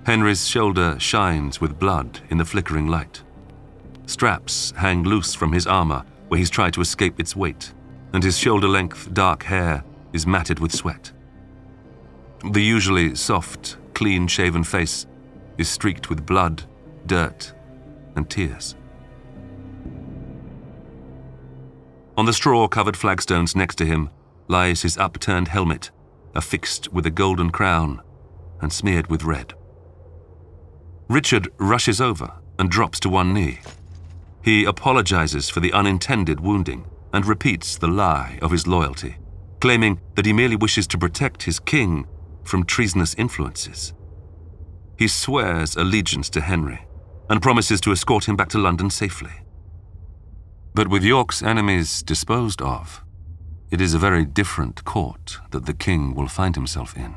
[0.05, 3.22] Henry's shoulder shines with blood in the flickering light.
[4.07, 7.72] Straps hang loose from his armor where he's tried to escape its weight,
[8.12, 11.12] and his shoulder length dark hair is matted with sweat.
[12.51, 15.07] The usually soft, clean shaven face
[15.59, 16.64] is streaked with blood,
[17.07, 17.53] dirt,
[18.16, 18.75] and tears.
[22.16, 24.11] On the straw covered flagstones next to him
[24.48, 25.90] lies his upturned helmet,
[26.35, 28.03] affixed with a golden crown
[28.61, 29.55] and smeared with red.
[31.09, 33.61] Richard rushes over and drops to one knee.
[34.42, 39.16] He apologizes for the unintended wounding and repeats the lie of his loyalty,
[39.61, 42.07] claiming that he merely wishes to protect his king
[42.44, 43.92] from treasonous influences.
[44.99, 46.87] He swears allegiance to Henry
[47.28, 49.32] and promises to escort him back to London safely.
[50.74, 53.03] But with York's enemies disposed of,
[53.70, 57.14] it is a very different court that the king will find himself in.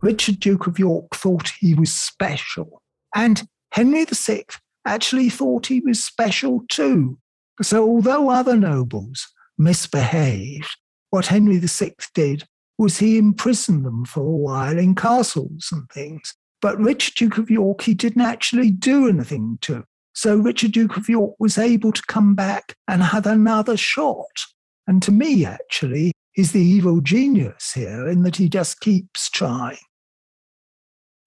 [0.00, 2.82] Richard, Duke of York, thought he was special.
[3.14, 4.44] And Henry VI
[4.86, 7.18] actually thought he was special too.
[7.62, 9.28] So, although other nobles
[9.58, 10.76] misbehaved,
[11.10, 12.44] what Henry VI did
[12.78, 16.34] was he imprisoned them for a while in castles and things.
[16.62, 21.08] But Richard, Duke of York, he didn't actually do anything to So Richard, Duke of
[21.08, 24.44] York, was able to come back and had another shot.
[24.86, 29.78] And to me, actually, he's the evil genius here in that he just keeps trying.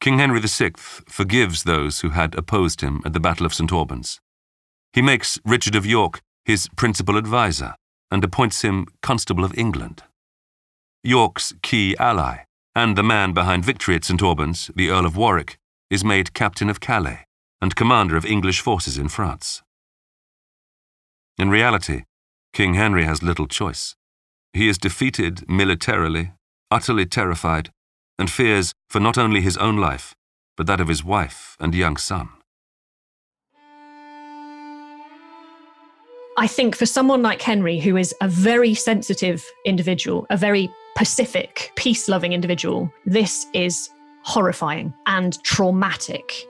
[0.04, 3.72] King Henry VI forgives those who had opposed him at the Battle of St.
[3.72, 4.20] Albans.
[4.92, 7.76] He makes Richard of York his principal adviser
[8.12, 10.04] and appoints him Constable of England.
[11.06, 12.40] York's key ally,
[12.76, 14.22] and the man behind victory at St.
[14.22, 15.58] Albans, the Earl of Warwick,
[15.90, 17.26] is made Captain of Calais
[17.62, 19.62] and commander of English forces in France.
[21.38, 22.04] In reality,
[22.52, 23.96] King Henry has little choice.
[24.52, 26.34] He is defeated militarily,
[26.70, 27.72] utterly terrified,
[28.18, 30.14] and fears for not only his own life,
[30.56, 32.30] but that of his wife and young son.
[36.38, 41.72] I think for someone like Henry, who is a very sensitive individual, a very pacific,
[41.76, 43.90] peace loving individual, this is
[44.24, 46.48] horrifying and traumatic.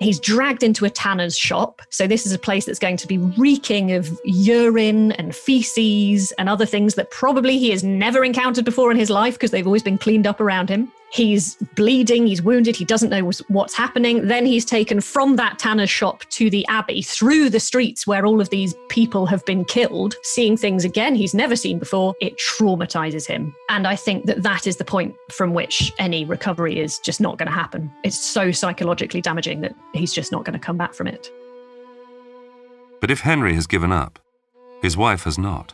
[0.00, 1.82] He's dragged into a tanner's shop.
[1.90, 6.48] So, this is a place that's going to be reeking of urine and feces and
[6.48, 9.82] other things that probably he has never encountered before in his life because they've always
[9.82, 10.92] been cleaned up around him.
[11.16, 14.28] He's bleeding, he's wounded, he doesn't know what's happening.
[14.28, 18.38] Then he's taken from that tanner's shop to the abbey through the streets where all
[18.38, 22.14] of these people have been killed, seeing things again he's never seen before.
[22.20, 23.54] It traumatizes him.
[23.70, 27.38] And I think that that is the point from which any recovery is just not
[27.38, 27.90] going to happen.
[28.04, 31.32] It's so psychologically damaging that he's just not going to come back from it.
[33.00, 34.18] But if Henry has given up,
[34.82, 35.72] his wife has not.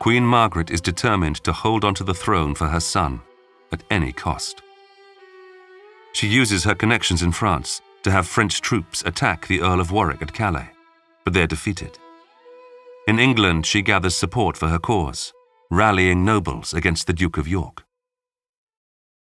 [0.00, 3.20] Queen Margaret is determined to hold onto the throne for her son
[3.72, 4.62] at any cost.
[6.12, 10.22] She uses her connections in France to have French troops attack the Earl of Warwick
[10.22, 10.70] at Calais,
[11.24, 11.98] but they're defeated.
[13.06, 15.32] In England, she gathers support for her cause,
[15.70, 17.84] rallying nobles against the Duke of York.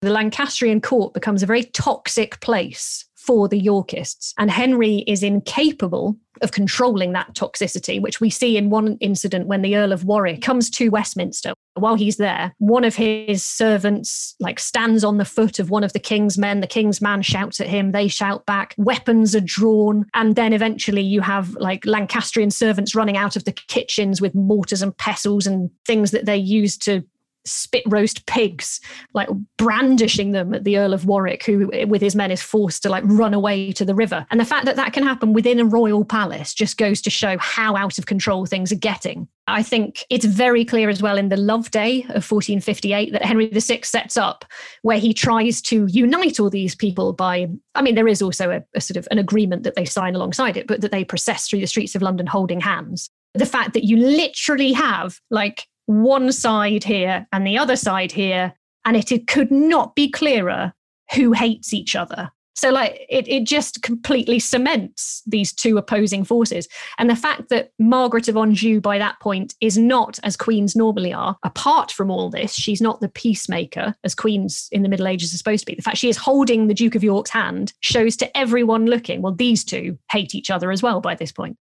[0.03, 4.35] The Lancastrian court becomes a very toxic place for the Yorkists.
[4.39, 9.63] And Henry is incapable of controlling that toxicity, which we see in one incident when
[9.63, 11.55] the Earl of Warwick comes to Westminster.
[11.75, 15.93] While he's there, one of his servants like stands on the foot of one of
[15.93, 16.61] the king's men.
[16.61, 17.93] The king's man shouts at him.
[17.93, 18.75] They shout back.
[18.77, 20.07] Weapons are drawn.
[20.15, 24.83] And then eventually you have like Lancastrian servants running out of the kitchens with mortars
[24.83, 27.05] and pestles and things that they use to
[27.45, 28.81] spit roast pigs,
[29.13, 29.29] like
[29.59, 33.05] brandishing them at the Earl of Warwick, who with his men is forced to like
[33.07, 34.27] run away to the river.
[34.31, 37.37] And the fact that that can happen within a royal palace just goes to show
[37.39, 39.29] how out of control things are getting.
[39.47, 43.49] I think it's very clear as well in the Love Day of 1458 that Henry
[43.49, 44.45] VI sets up,
[44.83, 48.65] where he tries to unite all these people by, I mean, there is also a,
[48.75, 51.61] a sort of an agreement that they sign alongside it, but that they process through
[51.61, 53.11] the streets of London holding hands.
[53.35, 58.55] The fact that you literally have like one side here and the other side here,
[58.85, 60.73] and it, could not be clearer
[61.15, 62.31] who hates each other.
[62.57, 66.69] So, like, it, it just completely cements these two opposing forces.
[66.99, 71.13] And the fact that Margaret of Anjou, by that point, is not as queens normally
[71.13, 75.35] are, apart from all this, she's not the peacemaker as queens in the Middle Ages
[75.35, 75.75] are supposed to be.
[75.75, 79.35] The fact she is holding the Duke of York's hand shows to everyone looking, well,
[79.35, 81.57] these two hate each other as well by this point.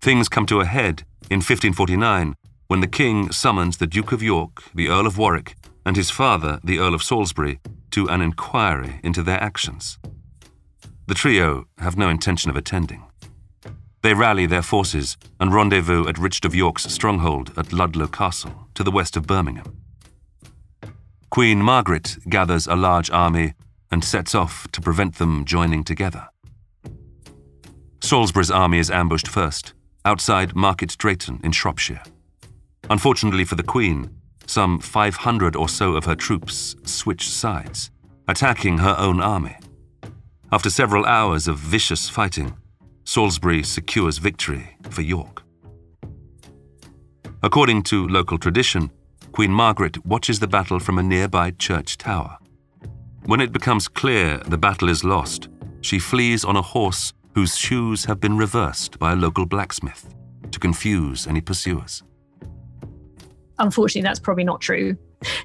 [0.00, 2.36] Things come to a head in 1549
[2.68, 5.56] when the king summons the Duke of York, the Earl of Warwick,
[5.86, 7.58] and his father, the Earl of Salisbury,
[7.90, 9.98] to an inquiry into their actions.
[11.06, 13.04] The trio have no intention of attending.
[14.02, 18.84] They rally their forces and rendezvous at Richard of York's stronghold at Ludlow Castle, to
[18.84, 19.78] the west of Birmingham.
[21.30, 23.54] Queen Margaret gathers a large army
[23.90, 26.28] and sets off to prevent them joining together.
[28.00, 29.72] Salisbury's army is ambushed first,
[30.04, 32.02] outside Market Drayton in Shropshire.
[32.90, 34.10] Unfortunately for the Queen,
[34.46, 37.90] some 500 or so of her troops switch sides,
[38.28, 39.56] attacking her own army.
[40.50, 42.56] After several hours of vicious fighting,
[43.04, 45.42] Salisbury secures victory for York.
[47.42, 48.90] According to local tradition,
[49.32, 52.38] Queen Margaret watches the battle from a nearby church tower.
[53.24, 55.48] When it becomes clear the battle is lost,
[55.80, 60.14] she flees on a horse whose shoes have been reversed by a local blacksmith
[60.50, 62.02] to confuse any pursuers.
[63.58, 64.96] Unfortunately, that's probably not true.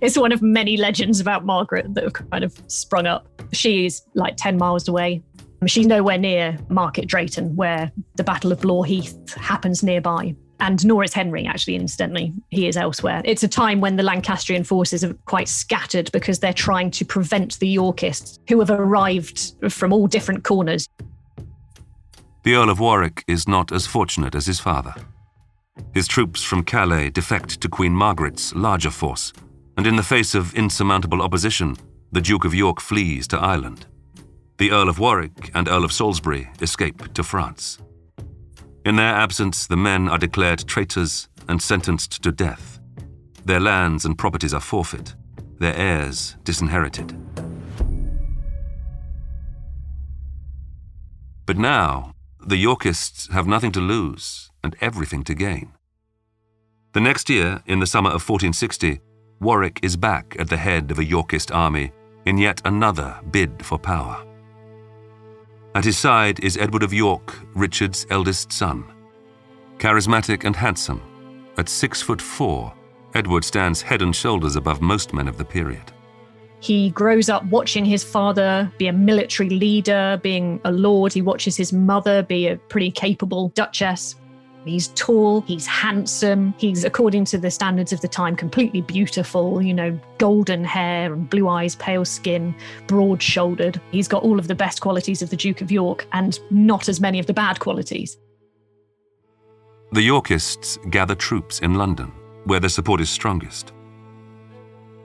[0.02, 3.28] It's one of many legends about Margaret that have kind of sprung up.
[3.54, 5.24] She's like 10 miles away.
[5.66, 10.36] She's nowhere near Market Drayton, where the Battle of Blore Heath happens nearby.
[10.60, 12.34] And nor is Henry, actually, incidentally.
[12.50, 13.22] He is elsewhere.
[13.24, 17.60] It's a time when the Lancastrian forces are quite scattered because they're trying to prevent
[17.60, 20.88] the Yorkists, who have arrived from all different corners.
[22.48, 24.96] The Earl of Warwick is not as fortunate as his father.
[25.94, 29.34] His troops from Calais defect to Queen Margaret's larger force,
[29.76, 31.76] and in the face of insurmountable opposition,
[32.14, 33.88] the Duke of York flees to Ireland.
[34.60, 37.80] The Earl of Warwick and Earl of Salisbury escape to France.
[38.86, 42.80] In their absence, the men are declared traitors and sentenced to death.
[43.44, 45.16] Their lands and properties are forfeit,
[45.60, 47.14] their heirs disinherited.
[51.46, 52.14] But now,
[52.48, 55.74] the Yorkists have nothing to lose and everything to gain.
[56.94, 59.02] The next year, in the summer of 1460,
[59.42, 61.92] Warwick is back at the head of a Yorkist army
[62.26, 64.26] in yet another bid for power.
[65.76, 68.86] At his side is Edward of York, Richard's eldest son.
[69.78, 71.02] Charismatic and handsome,
[71.58, 72.74] at six foot four,
[73.14, 75.92] Edward stands head and shoulders above most men of the period.
[76.60, 81.14] He grows up watching his father be a military leader, being a lord.
[81.14, 84.16] He watches his mother be a pretty capable duchess.
[84.66, 89.74] He's tall, he's handsome, he's, according to the standards of the time, completely beautiful, you
[89.74, 92.54] know, golden hair and blue eyes, pale skin,
[92.86, 93.80] broad shouldered.
[93.92, 97.00] He's got all of the best qualities of the Duke of York and not as
[97.00, 98.18] many of the bad qualities.
[99.94, 102.12] The Yorkists gather troops in London,
[102.44, 103.72] where their support is strongest.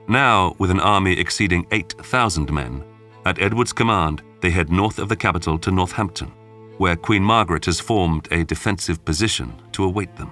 [0.07, 2.83] Now, with an army exceeding 8,000 men,
[3.25, 6.31] at Edward's command, they head north of the capital to Northampton,
[6.77, 10.31] where Queen Margaret has formed a defensive position to await them.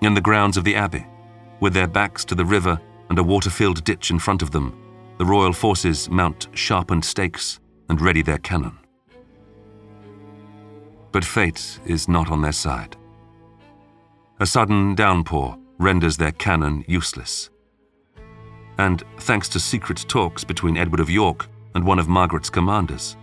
[0.00, 1.06] In the grounds of the abbey,
[1.60, 2.80] with their backs to the river
[3.10, 4.80] and a water filled ditch in front of them,
[5.18, 7.60] the royal forces mount sharpened stakes
[7.90, 8.78] and ready their cannon.
[11.12, 12.96] But fate is not on their side.
[14.40, 17.50] A sudden downpour renders their cannon useless
[18.78, 23.16] and thanks to secret talks between Edward of York and one of Margaret's commanders,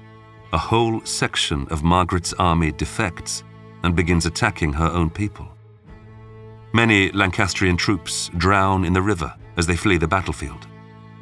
[0.54, 3.44] a whole section of Margaret's army defects
[3.84, 5.48] and begins attacking her own people.
[6.74, 10.68] Many Lancastrian troops drown in the river as they flee the battlefield.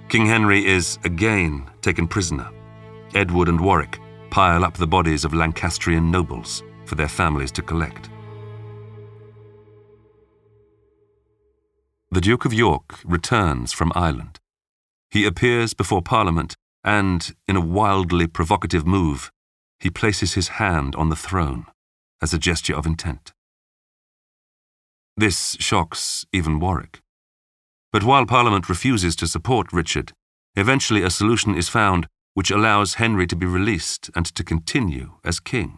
[0.08, 2.50] King Henry is again taken prisoner.
[3.16, 4.00] Edward and Warwick
[4.30, 8.10] pile up the bodies of Lancastrian nobles for their families to collect.
[12.12, 14.40] The Duke of York returns from Ireland.
[15.12, 19.32] He appears before Parliament and, in a wildly provocative move,
[19.80, 21.66] he places his hand on the throne
[22.22, 23.32] as a gesture of intent.
[25.16, 27.02] This shocks even Warwick.
[27.92, 30.14] But while Parliament refuses to support Richard,
[30.56, 35.40] eventually a solution is found which allows Henry to be released and to continue as
[35.40, 35.78] king.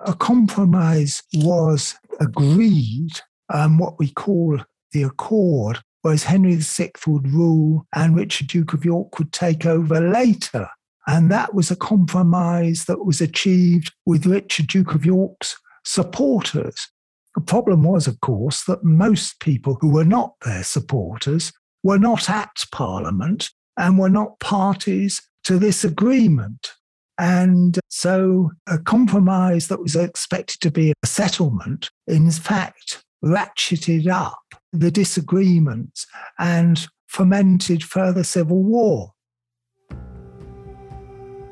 [0.00, 3.20] A compromise was agreed,
[3.52, 4.60] um, what we call
[4.92, 10.00] the Accord, whereas Henry VI would rule and Richard, Duke of York, would take over
[10.00, 10.68] later.
[11.06, 16.88] And that was a compromise that was achieved with Richard, Duke of York's supporters.
[17.34, 22.28] The problem was, of course, that most people who were not their supporters were not
[22.28, 26.72] at Parliament and were not parties to this agreement.
[27.18, 34.39] And so a compromise that was expected to be a settlement, in fact, ratcheted up
[34.72, 36.06] the disagreements
[36.38, 39.12] and fomented further civil war.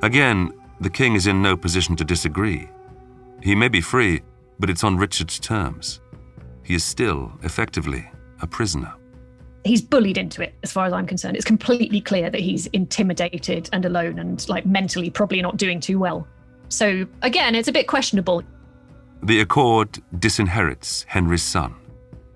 [0.02, 2.68] Again, the king is in no position to disagree.
[3.42, 4.22] He may be free,
[4.60, 6.00] but it's on Richard's terms.
[6.62, 8.08] He is still, effectively,
[8.40, 8.94] a prisoner.
[9.64, 11.36] He's bullied into it, as far as I'm concerned.
[11.36, 15.98] It's completely clear that he's intimidated and alone and, like, mentally probably not doing too
[15.98, 16.28] well.
[16.68, 18.42] So, again, it's a bit questionable.
[19.22, 21.74] The Accord disinherits Henry's son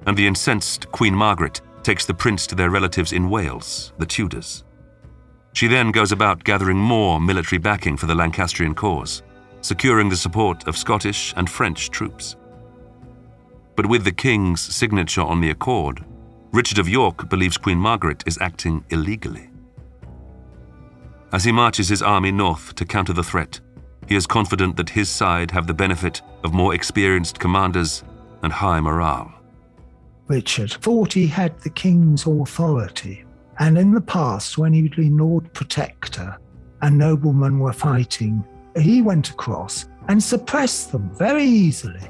[0.06, 4.64] and the incensed Queen Margaret takes the prince to their relatives in Wales, the Tudors.
[5.52, 9.22] She then goes about gathering more military backing for the Lancastrian cause,
[9.60, 12.36] securing the support of Scottish and French troops.
[13.76, 16.04] But with the king's signature on the accord,
[16.52, 19.50] Richard of York believes Queen Margaret is acting illegally.
[21.32, 23.60] As he marches his army north to counter the threat,
[24.06, 28.04] he is confident that his side have the benefit of more experienced commanders
[28.42, 29.32] and high morale.
[30.32, 33.22] Richard thought he had the king's authority.
[33.58, 36.38] And in the past, when he'd been Lord Protector
[36.80, 38.42] and noblemen were fighting,
[38.74, 42.08] he went across and suppressed them very easily.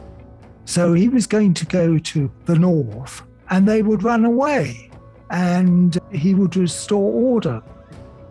[0.66, 4.88] So he was going to go to the north and they would run away
[5.30, 7.60] and he would restore order.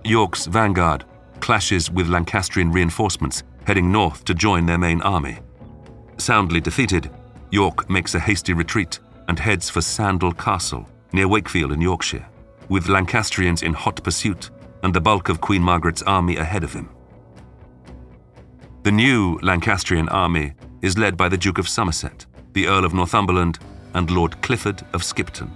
[0.05, 1.03] York's vanguard
[1.41, 5.39] clashes with Lancastrian reinforcements heading north to join their main army.
[6.15, 7.11] Soundly defeated,
[7.49, 8.99] York makes a hasty retreat
[9.31, 12.27] and heads for Sandal Castle, near Wakefield in Yorkshire,
[12.67, 14.49] with Lancastrians in hot pursuit
[14.83, 16.89] and the bulk of Queen Margaret's army ahead of him.
[18.83, 20.51] The new Lancastrian army
[20.81, 23.57] is led by the Duke of Somerset, the Earl of Northumberland,
[23.93, 25.49] and Lord Clifford of Skipton,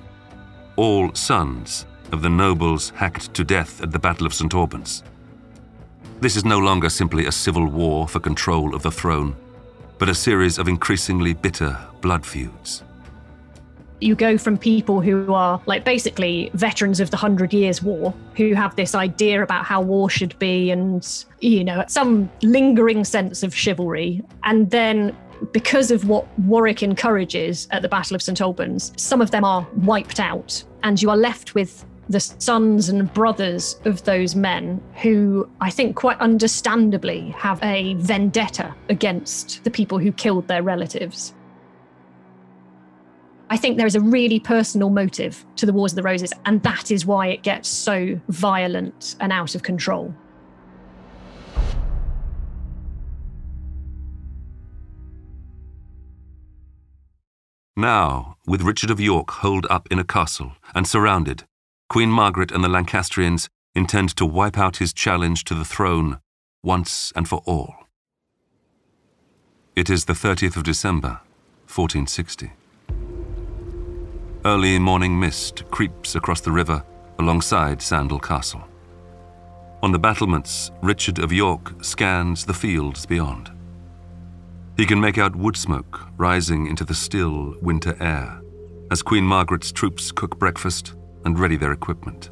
[0.78, 4.53] all sons of the nobles hacked to death at the Battle of St.
[4.53, 5.03] Albans.
[6.21, 9.36] This is no longer simply a civil war for control of the throne,
[9.97, 12.82] but a series of increasingly bitter blood feuds.
[14.02, 18.54] You go from people who are like basically veterans of the Hundred Years' War, who
[18.54, 23.56] have this idea about how war should be and, you know, some lingering sense of
[23.56, 24.22] chivalry.
[24.43, 25.16] And then
[25.52, 28.39] because of what Warwick encourages at the Battle of St.
[28.41, 33.12] Albans, some of them are wiped out, and you are left with the sons and
[33.14, 39.98] brothers of those men who I think quite understandably have a vendetta against the people
[39.98, 41.34] who killed their relatives.
[43.50, 46.64] I think there is a really personal motive to the Wars of the Roses, and
[46.64, 50.14] that is why it gets so violent and out of control.
[57.78, 61.43] Now, with Richard of York holed up in a castle and surrounded,
[61.89, 66.20] Queen Margaret and the Lancastrians intend to wipe out his challenge to the throne
[66.64, 67.76] once and for all.
[69.76, 71.20] It is the 30th of December,
[71.68, 72.54] 1460.
[74.46, 76.84] Early morning mist creeps across the river
[77.18, 78.64] alongside Sandal Castle.
[79.82, 83.52] On the battlements, Richard of York scans the fields beyond.
[84.78, 88.39] He can make out wood smoke rising into the still winter air
[88.91, 90.93] as Queen Margaret's troops cook breakfast
[91.26, 92.30] and ready their equipment.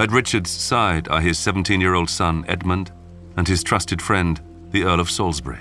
[0.00, 2.90] At Richard's side are his 17 year old son Edmund
[3.36, 4.40] and his trusted friend,
[4.70, 5.60] the Earl of Salisbury.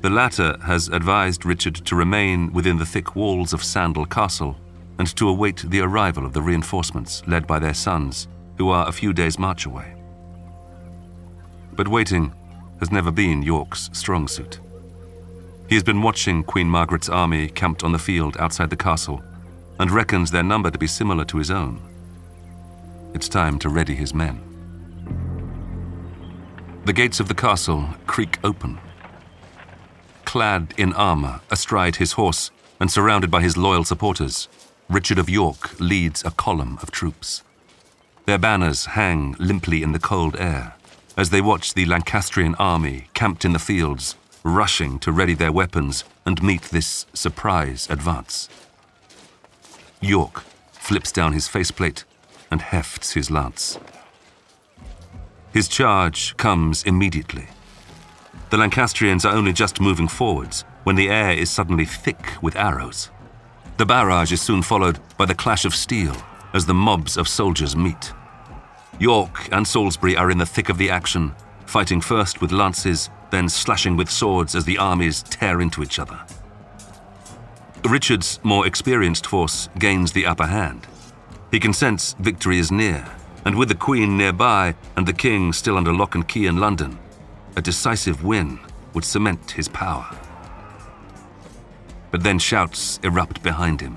[0.00, 4.56] The latter has advised Richard to remain within the thick walls of Sandal Castle
[4.98, 8.28] and to await the arrival of the reinforcements led by their sons,
[8.58, 9.96] who are a few days' march away.
[11.72, 12.32] But waiting
[12.78, 14.60] has never been York's strong suit.
[15.68, 19.22] He has been watching Queen Margaret's army camped on the field outside the castle
[19.80, 21.80] and reckons their number to be similar to his own.
[23.14, 24.40] It's time to ready his men.
[26.84, 28.78] The gates of the castle creak open.
[30.28, 34.46] Clad in armor, astride his horse, and surrounded by his loyal supporters,
[34.90, 37.42] Richard of York leads a column of troops.
[38.26, 40.74] Their banners hang limply in the cold air
[41.16, 46.04] as they watch the Lancastrian army camped in the fields, rushing to ready their weapons
[46.26, 48.50] and meet this surprise advance.
[50.02, 52.04] York flips down his faceplate
[52.50, 53.78] and hefts his lance.
[55.54, 57.48] His charge comes immediately.
[58.50, 63.10] The Lancastrians are only just moving forwards when the air is suddenly thick with arrows.
[63.76, 66.16] The barrage is soon followed by the clash of steel
[66.54, 68.12] as the mobs of soldiers meet.
[68.98, 71.34] York and Salisbury are in the thick of the action,
[71.66, 76.18] fighting first with lances, then slashing with swords as the armies tear into each other.
[77.84, 80.86] Richard's more experienced force gains the upper hand.
[81.50, 83.06] He can sense victory is near,
[83.44, 86.98] and with the Queen nearby and the King still under lock and key in London,
[87.58, 88.60] a decisive win
[88.94, 90.16] would cement his power.
[92.12, 93.96] But then shouts erupt behind him.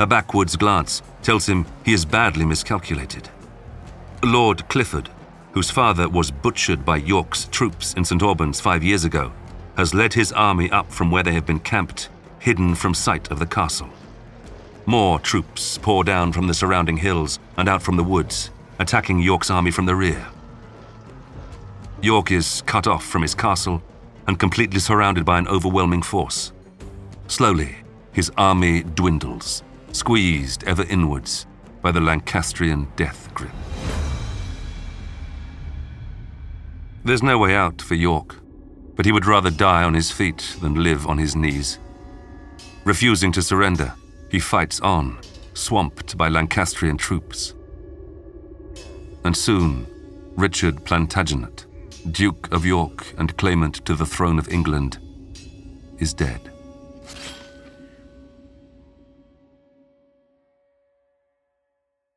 [0.00, 3.30] A backwards glance tells him he is badly miscalculated.
[4.24, 5.10] Lord Clifford,
[5.52, 8.20] whose father was butchered by York's troops in St.
[8.20, 9.32] Albans five years ago,
[9.76, 12.08] has led his army up from where they have been camped,
[12.40, 13.90] hidden from sight of the castle.
[14.86, 19.50] More troops pour down from the surrounding hills and out from the woods, attacking York's
[19.50, 20.26] army from the rear.
[22.02, 23.82] York is cut off from his castle
[24.26, 26.52] and completely surrounded by an overwhelming force.
[27.26, 27.76] Slowly,
[28.12, 31.46] his army dwindles, squeezed ever inwards
[31.82, 33.52] by the Lancastrian death grip.
[37.04, 38.36] There's no way out for York,
[38.96, 41.78] but he would rather die on his feet than live on his knees.
[42.84, 43.92] Refusing to surrender,
[44.30, 45.18] he fights on,
[45.52, 47.54] swamped by Lancastrian troops.
[49.24, 49.86] And soon,
[50.36, 51.66] Richard Plantagenet,
[52.08, 54.98] Duke of York and claimant to the throne of England,
[55.98, 56.50] is dead.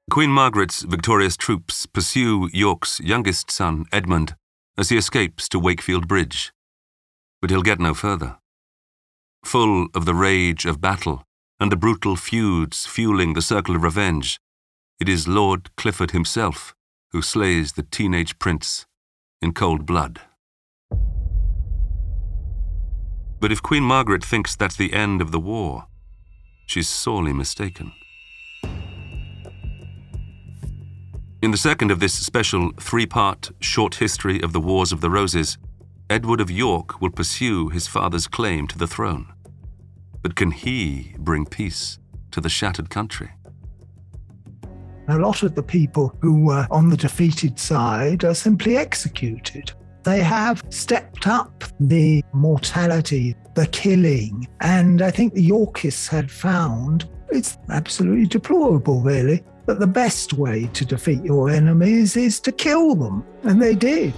[0.10, 4.36] Queen Margaret's victorious troops pursue York's youngest son, Edmund,
[4.78, 6.54] as he escapes to Wakefield Bridge.
[7.42, 8.38] But he'll get no further.
[9.44, 11.24] Full of the rage of battle
[11.60, 14.40] and the brutal feuds fueling the circle of revenge,
[15.00, 16.74] it is Lord Clifford himself
[17.12, 18.86] who slays the teenage prince
[19.44, 20.22] in cold blood.
[23.42, 25.88] But if Queen Margaret thinks that's the end of the war,
[26.66, 27.92] she's sorely mistaken.
[31.42, 35.10] In the second of this special three part short history of the Wars of the
[35.10, 35.58] Roses,
[36.10, 39.34] Edward of York will pursue his father's claim to the throne.
[40.22, 42.00] But can he bring peace
[42.32, 43.32] to the shattered country?
[45.10, 49.72] A lot of the people who were on the defeated side are simply executed.
[50.04, 57.10] They have stepped up the mortality, the killing, and I think the Yorkists had found
[57.32, 62.96] it's absolutely deplorable, really, that the best way to defeat your enemies is to kill
[62.96, 64.14] them, and they did.